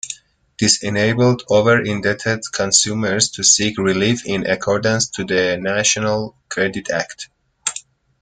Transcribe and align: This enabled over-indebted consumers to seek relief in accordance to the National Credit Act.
This 0.59 0.81
enabled 0.81 1.43
over-indebted 1.47 2.39
consumers 2.51 3.29
to 3.29 3.43
seek 3.43 3.77
relief 3.77 4.25
in 4.25 4.47
accordance 4.47 5.07
to 5.09 5.23
the 5.23 5.59
National 5.61 6.35
Credit 6.49 6.89
Act. 6.89 7.29